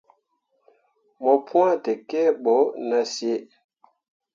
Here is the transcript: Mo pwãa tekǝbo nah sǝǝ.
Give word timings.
Mo 1.21 1.33
pwãa 1.45 1.73
tekǝbo 1.83 2.55
nah 2.89 3.05
sǝǝ. 3.13 3.37